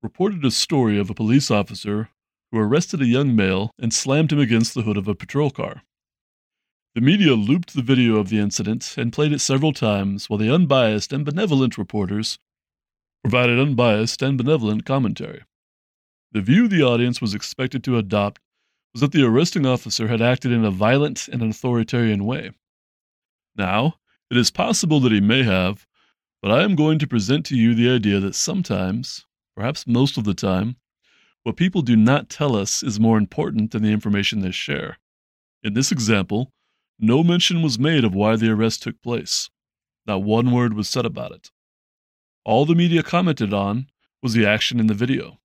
reported 0.03 0.45
a 0.45 0.51
story 0.51 0.99
of 0.99 1.11
a 1.11 1.15
police 1.15 1.51
officer 1.51 2.09
who 2.51 2.59
arrested 2.59 3.01
a 3.01 3.07
young 3.07 3.37
male 3.37 3.71
and 3.79 3.93
slammed 3.93 4.33
him 4.33 4.41
against 4.41 4.75
the 4.75 4.83
hood 4.83 4.97
of 4.97 5.07
a 5.07 5.15
patrol 5.15 5.51
car. 5.51 5.83
The 6.97 7.01
media 7.01 7.35
looped 7.35 7.75
the 7.75 7.83
video 7.83 8.17
of 8.17 8.29
the 8.29 8.39
incident 8.39 8.97
and 8.97 9.13
played 9.13 9.33
it 9.33 9.41
several 9.41 9.73
times 9.73 10.29
while 10.29 10.39
the 10.39 10.53
unbiased 10.53 11.13
and 11.13 11.25
benevolent 11.25 11.77
reporters 11.77 12.39
provided 13.23 13.59
unbiased 13.59 14.23
and 14.23 14.39
benevolent 14.39 14.85
commentary. 14.85 15.43
The 16.33 16.41
view 16.41 16.69
the 16.69 16.83
audience 16.83 17.21
was 17.21 17.35
expected 17.35 17.85
to 17.85 17.99
adopt 17.99 18.41
was 18.97 19.03
that 19.03 19.13
the 19.13 19.23
arresting 19.23 19.67
officer 19.67 20.09
had 20.09 20.23
acted 20.23 20.51
in 20.51 20.65
a 20.65 20.71
violent 20.71 21.29
and 21.29 21.43
authoritarian 21.43 22.25
way. 22.25 22.51
Now, 23.55 23.97
it 24.31 24.39
is 24.39 24.51
possible 24.51 25.01
that 25.01 25.13
he 25.13 25.21
may 25.21 25.43
have, 25.43 25.87
but 26.41 26.51
I 26.51 26.63
am 26.63 26.75
going 26.75 26.99
to 27.01 27.07
present 27.07 27.45
to 27.47 27.57
you 27.59 27.75
the 27.75 27.91
idea 27.91 28.21
that 28.21 28.35
sometimes, 28.35 29.27
perhaps 29.55 29.87
most 29.87 30.17
of 30.17 30.25
the 30.25 30.33
time, 30.33 30.77
what 31.43 31.59
people 31.59 31.83
do 31.83 31.95
not 31.95 32.31
tell 32.31 32.57
us 32.57 32.83
is 32.83 32.99
more 32.99 33.19
important 33.19 33.73
than 33.73 33.83
the 33.83 33.93
information 33.93 34.41
they 34.41 34.51
share. 34.51 34.97
In 35.63 35.75
this 35.75 35.93
example, 35.93 36.51
no 36.99 37.23
mention 37.23 37.61
was 37.61 37.79
made 37.79 38.03
of 38.03 38.15
why 38.15 38.37
the 38.37 38.49
arrest 38.49 38.83
took 38.83 39.03
place. 39.03 39.51
Not 40.07 40.23
one 40.23 40.53
word 40.53 40.73
was 40.73 40.89
said 40.89 41.05
about 41.05 41.33
it. 41.33 41.51
All 42.47 42.65
the 42.65 42.75
media 42.75 43.03
commented 43.03 43.53
on 43.53 43.89
was 44.23 44.33
the 44.33 44.47
action 44.47 44.81
in 44.81 44.87
the 44.87 44.95
video. 44.95 45.39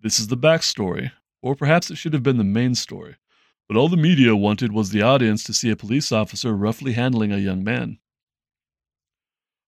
This 0.00 0.18
is 0.18 0.28
the 0.28 0.38
backstory, 0.38 1.12
or 1.42 1.54
perhaps 1.54 1.90
it 1.90 1.96
should 1.96 2.14
have 2.14 2.22
been 2.22 2.38
the 2.38 2.44
main 2.44 2.74
story, 2.74 3.16
but 3.68 3.76
all 3.76 3.88
the 3.88 3.96
media 3.96 4.34
wanted 4.34 4.72
was 4.72 4.90
the 4.90 5.02
audience 5.02 5.44
to 5.44 5.52
see 5.52 5.70
a 5.70 5.76
police 5.76 6.12
officer 6.12 6.56
roughly 6.56 6.92
handling 6.92 7.32
a 7.32 7.38
young 7.38 7.62
man. 7.64 7.98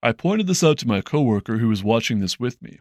I 0.02 0.12
pointed 0.12 0.46
this 0.46 0.62
out 0.62 0.78
to 0.78 0.88
my 0.88 1.00
coworker 1.00 1.58
who 1.58 1.68
was 1.68 1.82
watching 1.82 2.20
this 2.20 2.38
with 2.38 2.60
me. 2.62 2.80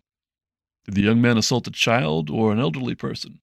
Did 0.86 0.96
the 0.96 1.02
young 1.02 1.22
man 1.22 1.38
assault 1.38 1.68
a 1.68 1.72
child 1.72 2.30
or 2.30 2.52
an 2.52 2.60
elderly 2.60 2.96
person? 2.96 3.40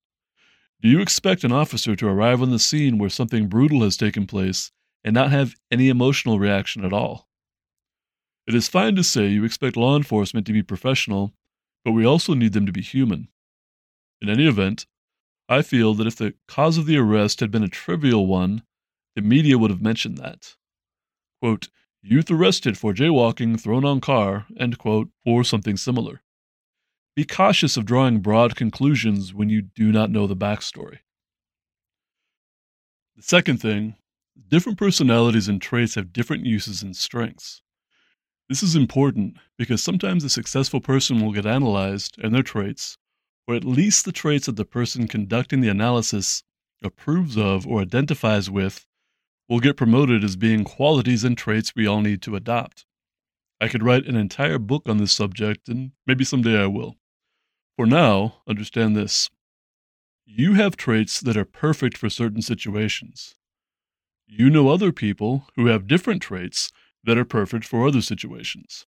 Do 0.83 0.89
you 0.89 1.01
expect 1.01 1.45
an 1.45 1.53
officer 1.53 1.97
to 1.97 2.09
arrive 2.09 2.41
on 2.43 2.51
the 2.51 2.59
scene 2.59 2.99
where 2.99 3.11
something 3.11 3.49
brutal 3.49 3.83
has 3.83 3.97
taken 3.97 4.27
place 4.27 4.71
and 5.03 5.15
not 5.15 5.31
have 5.31 5.57
any 5.71 5.89
emotional 5.89 6.39
reaction 6.39 6.85
at 6.85 6.93
all? 6.93 7.29
It 8.47 8.55
is 8.55 8.69
fine 8.69 8.97
to 8.97 9.05
say 9.05 9.29
you 9.29 9.45
expect 9.45 9.77
law 9.77 9.97
enforcement 9.97 10.47
to 10.47 10.53
be 10.53 10.63
professional, 10.63 11.33
but 11.85 11.93
we 11.93 12.05
also 12.05 12.35
need 12.35 12.53
them 12.53 12.67
to 12.67 12.73
be 12.73 12.83
human. 12.83 13.29
In 14.21 14.29
any 14.29 14.47
event, 14.47 14.87
I 15.51 15.63
feel 15.63 15.95
that 15.95 16.07
if 16.07 16.15
the 16.15 16.35
cause 16.47 16.79
of 16.79 16.87
the 16.87 16.97
arrest 16.97 17.41
had 17.41 17.51
been 17.51 17.65
a 17.65 17.69
trivial 17.69 18.29
one, 18.29 18.63
the 19.17 19.21
media 19.21 19.59
would 19.59 19.73
have 19.73 19.83
mentioned 19.83 20.17
that. 20.19 20.55
Quote, 21.43 21.69
youth 22.03 22.31
arrested 22.31 22.79
for 22.79 22.95
jaywalking, 22.95 23.61
thrown 23.61 23.85
on 23.85 24.01
car, 24.01 24.47
end 24.57 24.79
quote, 24.79 25.09
or 25.27 25.43
something 25.43 25.77
similar. 25.77 26.23
Be 27.17 27.25
cautious 27.25 27.77
of 27.77 27.85
drawing 27.85 28.21
broad 28.21 28.55
conclusions 28.55 29.35
when 29.35 29.49
you 29.49 29.61
do 29.61 29.91
not 29.91 30.13
know 30.13 30.29
the 30.29 30.37
backstory. 30.37 30.99
The 33.17 33.23
second 33.23 33.59
thing, 33.59 33.97
different 34.47 34.79
personalities 34.79 35.49
and 35.49 35.61
traits 35.61 35.97
have 35.97 36.13
different 36.13 36.47
uses 36.47 36.81
and 36.81 36.97
strengths. 36.97 37.61
This 38.49 38.63
is 38.63 38.77
important 38.77 39.37
because 39.59 39.83
sometimes 39.83 40.23
a 40.23 40.31
successful 40.31 40.81
person 40.81 41.21
will 41.21 41.33
get 41.33 41.45
analyzed 41.45 42.19
and 42.23 42.33
their 42.33 42.45
traits, 42.45 42.97
or 43.51 43.57
at 43.57 43.65
least 43.65 44.05
the 44.05 44.13
traits 44.13 44.47
that 44.47 44.55
the 44.55 44.65
person 44.65 45.09
conducting 45.09 45.61
the 45.61 45.69
analysis 45.69 46.45
approves 46.85 47.37
of 47.37 47.67
or 47.67 47.81
identifies 47.83 48.49
with, 48.49 48.87
will 49.49 49.59
get 49.59 49.77
promoted 49.77 50.23
as 50.23 50.37
being 50.37 50.63
qualities 50.63 51.25
and 51.25 51.37
traits 51.37 51.75
we 51.75 51.85
all 51.85 52.01
need 52.01 52.23
to 52.23 52.37
adopt. 52.37 52.87
I 53.61 53.67
could 53.67 53.83
write 53.83 54.07
an 54.07 54.15
entire 54.15 54.61
book 54.61 54.89
on 54.89 54.99
this 54.99 55.11
subject, 55.11 55.69
and 55.69 55.91
maybe 56.07 56.23
someday 56.23 56.63
I 56.63 56.67
will. 56.67 56.95
For 57.77 57.87
now, 57.87 58.37
understand 58.47 58.97
this 58.97 59.31
you 60.25 60.55
have 60.55 60.77
traits 60.77 61.19
that 61.19 61.37
are 61.37 61.45
perfect 61.45 61.99
for 61.99 62.09
certain 62.09 62.43
situations. 62.43 63.35
You 64.29 64.49
know 64.49 64.69
other 64.69 64.93
people 64.93 65.49
who 65.57 65.67
have 65.67 65.89
different 65.89 66.23
traits 66.23 66.71
that 67.03 67.19
are 67.19 67.25
perfect 67.25 67.65
for 67.65 67.85
other 67.85 68.01
situations. 68.01 68.87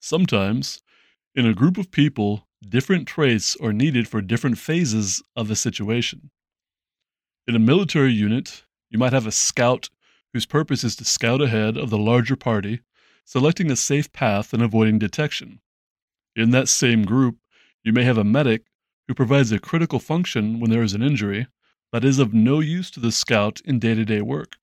Sometimes, 0.00 0.80
in 1.34 1.44
a 1.44 1.52
group 1.52 1.76
of 1.76 1.90
people, 1.90 2.47
different 2.66 3.06
traits 3.06 3.56
are 3.62 3.72
needed 3.72 4.08
for 4.08 4.20
different 4.20 4.58
phases 4.58 5.22
of 5.36 5.50
a 5.50 5.56
situation. 5.56 6.30
In 7.46 7.54
a 7.54 7.60
military 7.60 8.12
unit, 8.12 8.64
you 8.90 8.98
might 8.98 9.12
have 9.12 9.26
a 9.26 9.32
scout 9.32 9.90
whose 10.32 10.46
purpose 10.46 10.84
is 10.84 10.96
to 10.96 11.04
scout 11.04 11.40
ahead 11.40 11.76
of 11.76 11.90
the 11.90 11.98
larger 11.98 12.36
party, 12.36 12.80
selecting 13.24 13.70
a 13.70 13.76
safe 13.76 14.12
path 14.12 14.52
and 14.52 14.62
avoiding 14.62 14.98
detection. 14.98 15.60
In 16.36 16.50
that 16.50 16.68
same 16.68 17.04
group, 17.04 17.38
you 17.82 17.92
may 17.92 18.04
have 18.04 18.18
a 18.18 18.24
medic 18.24 18.64
who 19.06 19.14
provides 19.14 19.50
a 19.52 19.58
critical 19.58 19.98
function 19.98 20.60
when 20.60 20.70
there 20.70 20.82
is 20.82 20.94
an 20.94 21.02
injury, 21.02 21.46
but 21.90 22.04
is 22.04 22.18
of 22.18 22.34
no 22.34 22.60
use 22.60 22.90
to 22.90 23.00
the 23.00 23.12
scout 23.12 23.60
in 23.64 23.78
day 23.78 23.94
to 23.94 24.04
day 24.04 24.20
work. 24.20 24.56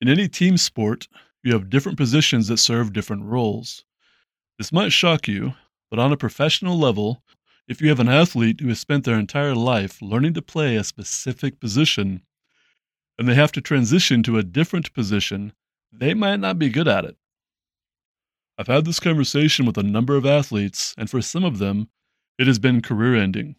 In 0.00 0.08
any 0.08 0.28
team 0.28 0.56
sport, 0.56 1.08
you 1.42 1.52
have 1.52 1.70
different 1.70 1.96
positions 1.96 2.48
that 2.48 2.56
serve 2.56 2.92
different 2.92 3.24
roles. 3.24 3.84
This 4.58 4.72
might 4.72 4.92
shock 4.92 5.28
you, 5.28 5.54
but 5.94 6.02
on 6.02 6.12
a 6.12 6.16
professional 6.16 6.76
level, 6.76 7.22
if 7.68 7.80
you 7.80 7.88
have 7.88 8.00
an 8.00 8.08
athlete 8.08 8.58
who 8.58 8.66
has 8.66 8.80
spent 8.80 9.04
their 9.04 9.16
entire 9.16 9.54
life 9.54 10.02
learning 10.02 10.34
to 10.34 10.42
play 10.42 10.74
a 10.74 10.82
specific 10.82 11.60
position, 11.60 12.20
and 13.16 13.28
they 13.28 13.34
have 13.36 13.52
to 13.52 13.60
transition 13.60 14.20
to 14.20 14.36
a 14.36 14.42
different 14.42 14.92
position, 14.92 15.52
they 15.92 16.12
might 16.12 16.40
not 16.40 16.58
be 16.58 16.68
good 16.68 16.88
at 16.88 17.04
it. 17.04 17.16
I've 18.58 18.66
had 18.66 18.84
this 18.84 18.98
conversation 18.98 19.66
with 19.66 19.78
a 19.78 19.84
number 19.84 20.16
of 20.16 20.26
athletes, 20.26 20.96
and 20.98 21.08
for 21.08 21.22
some 21.22 21.44
of 21.44 21.58
them, 21.58 21.90
it 22.40 22.48
has 22.48 22.58
been 22.58 22.82
career 22.82 23.14
ending. 23.14 23.54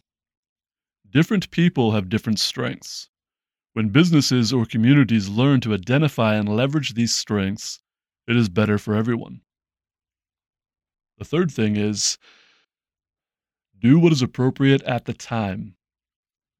Different 1.08 1.50
people 1.50 1.92
have 1.92 2.10
different 2.10 2.38
strengths. 2.38 3.08
When 3.72 3.88
businesses 3.88 4.52
or 4.52 4.66
communities 4.66 5.30
learn 5.30 5.62
to 5.62 5.72
identify 5.72 6.34
and 6.34 6.54
leverage 6.54 6.92
these 6.92 7.14
strengths, 7.14 7.80
it 8.28 8.36
is 8.36 8.50
better 8.50 8.76
for 8.76 8.94
everyone. 8.94 9.40
The 11.18 11.24
third 11.24 11.50
thing 11.50 11.76
is 11.76 12.18
do 13.78 13.98
what 13.98 14.12
is 14.12 14.22
appropriate 14.22 14.82
at 14.82 15.04
the 15.04 15.14
time. 15.14 15.76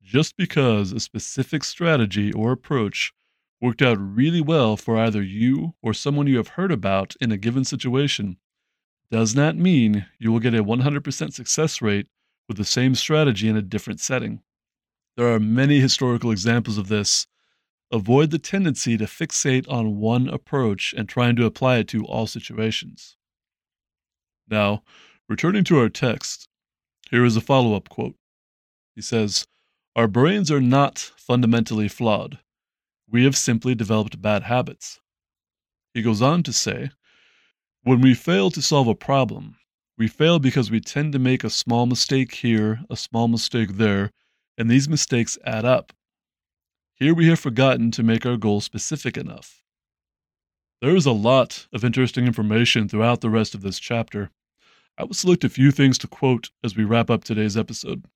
Just 0.03 0.37
because 0.37 0.93
a 0.93 1.01
specific 1.01 1.65
strategy 1.65 2.33
or 2.33 2.53
approach 2.53 3.13
worked 3.61 3.83
out 3.83 3.99
really 3.99 4.41
well 4.41 4.77
for 4.77 4.97
either 4.97 5.23
you 5.23 5.75
or 5.83 5.93
someone 5.93 6.27
you 6.27 6.37
have 6.37 6.49
heard 6.49 6.71
about 6.71 7.17
in 7.21 7.33
a 7.33 7.37
given 7.37 7.65
situation 7.65 8.37
does 9.11 9.35
not 9.35 9.57
mean 9.57 10.07
you 10.19 10.31
will 10.33 10.41
get 10.41 10.55
a 10.55 10.65
100% 10.65 11.33
success 11.33 11.81
rate 11.81 12.07
with 12.49 12.57
the 12.57 12.65
same 12.65 12.95
strategy 12.95 13.49
in 13.49 13.57
a 13.57 13.63
different 13.63 14.01
setting. 14.01 14.43
There 15.17 15.33
are 15.33 15.41
many 15.41 15.81
historical 15.81 16.31
examples 16.31 16.79
of 16.79 16.89
this, 16.89 17.27
avoid 17.91 18.31
the 18.31 18.39
tendency 18.39 18.97
to 18.97 19.05
fixate 19.05 19.71
on 19.71 19.99
one 19.99 20.29
approach 20.29 20.95
and 20.97 21.09
trying 21.09 21.37
to 21.37 21.47
apply 21.47 21.79
it 21.79 21.89
to 21.89 22.05
all 22.05 22.27
situations. 22.27 23.17
Now, 24.49 24.83
returning 25.29 25.65
to 25.65 25.79
our 25.79 25.89
text, 25.89 26.49
here 27.11 27.25
is 27.25 27.37
a 27.37 27.41
follow 27.41 27.75
up 27.75 27.89
quote. 27.89 28.17
He 28.95 29.03
says, 29.03 29.47
Our 29.95 30.09
brains 30.09 30.51
are 30.51 30.61
not 30.61 30.99
fundamentally 31.17 31.89
flawed. 31.89 32.39
We 33.11 33.25
have 33.25 33.37
simply 33.37 33.75
developed 33.75 34.21
bad 34.21 34.45
habits. 34.45 35.01
He 35.95 36.03
goes 36.03 36.23
on 36.23 36.43
to 36.45 36.53
say, 36.53 36.91
When 37.83 38.01
we 38.01 38.15
fail 38.15 38.51
to 38.51 38.63
solve 38.63 38.89
a 38.89 38.95
problem, 38.95 39.57
we 39.99 40.09
fail 40.09 40.39
because 40.39 40.71
we 40.71 40.81
tend 40.81 41.13
to 41.13 41.19
make 41.19 41.43
a 41.43 41.51
small 41.51 41.87
mistake 41.87 42.35
here, 42.35 42.81
a 42.91 42.97
small 42.97 43.29
mistake 43.29 43.77
there, 43.77 44.11
and 44.59 44.71
these 44.71 44.89
mistakes 44.89 45.39
add 45.45 45.65
up. 45.65 45.93
Here 46.95 47.15
we 47.15 47.29
have 47.29 47.41
forgotten 47.41 47.91
to 47.93 48.03
make 48.03 48.27
our 48.27 48.37
goal 48.37 48.61
specific 48.61 49.17
enough. 49.17 49.63
There 50.83 50.95
is 50.95 51.07
a 51.07 51.13
lot 51.13 51.67
of 51.73 51.85
interesting 51.85 52.27
information 52.27 52.89
throughout 52.89 53.23
the 53.23 53.31
rest 53.31 53.55
of 53.55 53.63
this 53.63 53.79
chapter. 53.79 54.31
I 54.99 55.05
will 55.05 55.15
select 55.15 55.45
a 55.45 55.51
few 55.51 55.71
things 55.71 55.99
to 55.99 56.09
quote 56.09 56.51
as 56.65 56.75
we 56.75 56.85
wrap 56.85 57.11
up 57.11 57.23
today's 57.23 57.57
episode. 57.57 58.07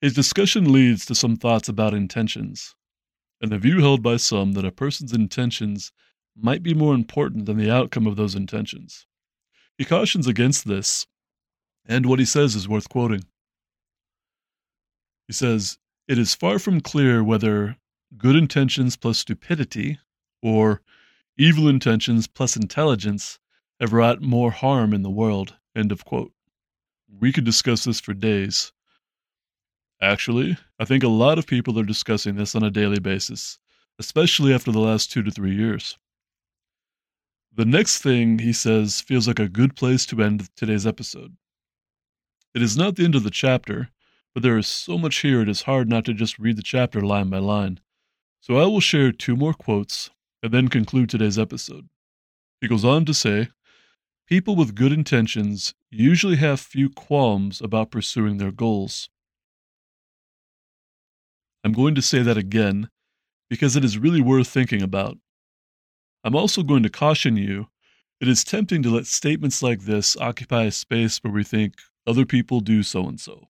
His 0.00 0.14
discussion 0.14 0.72
leads 0.72 1.04
to 1.06 1.14
some 1.14 1.36
thoughts 1.36 1.68
about 1.68 1.92
intentions, 1.92 2.74
and 3.40 3.52
the 3.52 3.58
view 3.58 3.80
held 3.80 4.02
by 4.02 4.16
some 4.16 4.52
that 4.52 4.64
a 4.64 4.72
person's 4.72 5.12
intentions 5.12 5.92
might 6.34 6.62
be 6.62 6.72
more 6.72 6.94
important 6.94 7.44
than 7.44 7.58
the 7.58 7.70
outcome 7.70 8.06
of 8.06 8.16
those 8.16 8.34
intentions. 8.34 9.06
He 9.76 9.84
cautions 9.84 10.26
against 10.26 10.66
this, 10.66 11.06
and 11.84 12.06
what 12.06 12.18
he 12.18 12.24
says 12.24 12.54
is 12.54 12.68
worth 12.68 12.88
quoting. 12.88 13.24
He 15.26 15.34
says, 15.34 15.78
It 16.08 16.18
is 16.18 16.34
far 16.34 16.58
from 16.58 16.80
clear 16.80 17.22
whether 17.22 17.76
good 18.16 18.36
intentions 18.36 18.96
plus 18.96 19.18
stupidity 19.18 19.98
or 20.42 20.80
evil 21.36 21.68
intentions 21.68 22.26
plus 22.26 22.56
intelligence 22.56 23.38
have 23.80 23.92
wrought 23.92 24.20
more 24.20 24.50
harm 24.50 24.92
in 24.92 25.02
the 25.02 25.10
world. 25.10 25.56
End 25.74 25.90
of 25.90 26.04
quote. 26.04 26.32
We 27.08 27.32
could 27.32 27.44
discuss 27.44 27.84
this 27.84 28.00
for 28.00 28.14
days. 28.14 28.72
Actually, 30.02 30.56
I 30.78 30.84
think 30.84 31.02
a 31.02 31.08
lot 31.08 31.38
of 31.38 31.46
people 31.46 31.78
are 31.78 31.84
discussing 31.84 32.36
this 32.36 32.54
on 32.54 32.62
a 32.62 32.70
daily 32.70 33.00
basis, 33.00 33.58
especially 33.98 34.54
after 34.54 34.70
the 34.70 34.78
last 34.78 35.10
two 35.10 35.22
to 35.22 35.30
three 35.30 35.54
years. 35.54 35.98
The 37.52 37.64
next 37.64 37.98
thing 37.98 38.38
he 38.38 38.52
says 38.52 39.00
feels 39.00 39.26
like 39.26 39.40
a 39.40 39.48
good 39.48 39.74
place 39.76 40.06
to 40.06 40.22
end 40.22 40.48
today's 40.56 40.86
episode. 40.86 41.36
It 42.54 42.62
is 42.62 42.76
not 42.76 42.96
the 42.96 43.04
end 43.04 43.14
of 43.14 43.24
the 43.24 43.30
chapter, 43.30 43.90
but 44.32 44.42
there 44.42 44.56
is 44.56 44.68
so 44.68 44.96
much 44.96 45.18
here 45.18 45.42
it 45.42 45.48
is 45.48 45.62
hard 45.62 45.88
not 45.88 46.04
to 46.04 46.14
just 46.14 46.38
read 46.38 46.56
the 46.56 46.62
chapter 46.62 47.00
line 47.00 47.28
by 47.28 47.38
line. 47.38 47.80
So 48.40 48.56
I 48.56 48.66
will 48.66 48.80
share 48.80 49.12
two 49.12 49.36
more 49.36 49.52
quotes 49.52 50.10
and 50.42 50.52
then 50.52 50.68
conclude 50.68 51.10
today's 51.10 51.38
episode. 51.38 51.88
He 52.60 52.68
goes 52.68 52.84
on 52.84 53.04
to 53.06 53.14
say 53.14 53.48
People 54.30 54.54
with 54.54 54.76
good 54.76 54.92
intentions 54.92 55.74
usually 55.90 56.36
have 56.36 56.60
few 56.60 56.88
qualms 56.88 57.60
about 57.60 57.90
pursuing 57.90 58.36
their 58.36 58.52
goals. 58.52 59.10
I'm 61.64 61.72
going 61.72 61.96
to 61.96 62.02
say 62.02 62.22
that 62.22 62.38
again 62.38 62.90
because 63.48 63.74
it 63.74 63.84
is 63.84 63.98
really 63.98 64.20
worth 64.20 64.46
thinking 64.46 64.82
about. 64.82 65.18
I'm 66.22 66.36
also 66.36 66.62
going 66.62 66.84
to 66.84 66.90
caution 66.90 67.36
you 67.36 67.66
it 68.20 68.28
is 68.28 68.44
tempting 68.44 68.82
to 68.84 68.90
let 68.90 69.06
statements 69.06 69.62
like 69.62 69.80
this 69.80 70.16
occupy 70.18 70.64
a 70.64 70.70
space 70.70 71.18
where 71.18 71.32
we 71.32 71.42
think 71.42 71.74
other 72.06 72.24
people 72.24 72.60
do 72.60 72.82
so 72.82 73.08
and 73.08 73.18
so. 73.18 73.48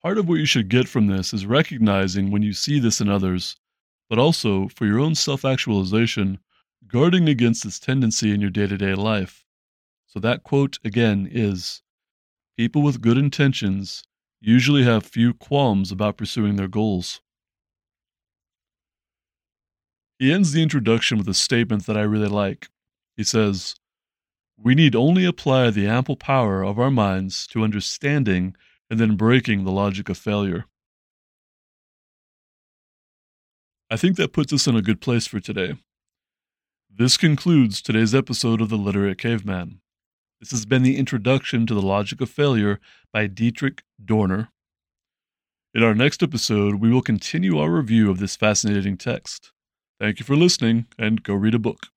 Part 0.00 0.16
of 0.16 0.28
what 0.28 0.38
you 0.38 0.46
should 0.46 0.68
get 0.70 0.88
from 0.88 1.08
this 1.08 1.34
is 1.34 1.44
recognizing 1.44 2.30
when 2.30 2.42
you 2.42 2.52
see 2.54 2.78
this 2.78 3.00
in 3.00 3.08
others, 3.08 3.56
but 4.08 4.18
also 4.18 4.68
for 4.68 4.86
your 4.86 5.00
own 5.00 5.14
self 5.14 5.44
actualization, 5.44 6.38
guarding 6.92 7.26
against 7.26 7.64
this 7.64 7.80
tendency 7.80 8.32
in 8.32 8.40
your 8.40 8.50
day 8.50 8.66
to 8.66 8.76
day 8.76 8.94
life. 8.94 9.46
So, 10.06 10.20
that 10.20 10.42
quote 10.42 10.78
again 10.84 11.26
is 11.30 11.82
People 12.58 12.82
with 12.82 13.00
good 13.00 13.16
intentions 13.16 14.04
usually 14.40 14.84
have 14.84 15.06
few 15.06 15.32
qualms 15.32 15.90
about 15.90 16.18
pursuing 16.18 16.56
their 16.56 16.68
goals. 16.68 17.22
He 20.18 20.30
ends 20.30 20.52
the 20.52 20.62
introduction 20.62 21.16
with 21.16 21.28
a 21.28 21.34
statement 21.34 21.86
that 21.86 21.96
I 21.96 22.02
really 22.02 22.28
like. 22.28 22.68
He 23.16 23.24
says, 23.24 23.74
We 24.58 24.74
need 24.74 24.94
only 24.94 25.24
apply 25.24 25.70
the 25.70 25.86
ample 25.86 26.16
power 26.16 26.62
of 26.62 26.78
our 26.78 26.90
minds 26.90 27.46
to 27.48 27.64
understanding 27.64 28.54
and 28.90 29.00
then 29.00 29.16
breaking 29.16 29.64
the 29.64 29.72
logic 29.72 30.10
of 30.10 30.18
failure. 30.18 30.66
I 33.90 33.96
think 33.96 34.16
that 34.16 34.34
puts 34.34 34.52
us 34.52 34.66
in 34.66 34.76
a 34.76 34.82
good 34.82 35.00
place 35.00 35.26
for 35.26 35.40
today. 35.40 35.76
This 37.02 37.16
concludes 37.16 37.82
today's 37.82 38.14
episode 38.14 38.60
of 38.60 38.68
The 38.68 38.76
Literate 38.76 39.18
Caveman. 39.18 39.80
This 40.38 40.52
has 40.52 40.64
been 40.64 40.84
the 40.84 40.96
introduction 40.96 41.66
to 41.66 41.74
the 41.74 41.82
logic 41.82 42.20
of 42.20 42.30
failure 42.30 42.78
by 43.12 43.26
Dietrich 43.26 43.82
Dorner. 44.04 44.50
In 45.74 45.82
our 45.82 45.96
next 45.96 46.22
episode, 46.22 46.76
we 46.76 46.92
will 46.92 47.02
continue 47.02 47.58
our 47.58 47.72
review 47.72 48.08
of 48.08 48.20
this 48.20 48.36
fascinating 48.36 48.96
text. 48.96 49.50
Thank 49.98 50.20
you 50.20 50.24
for 50.24 50.36
listening, 50.36 50.86
and 50.96 51.24
go 51.24 51.34
read 51.34 51.56
a 51.56 51.58
book. 51.58 51.88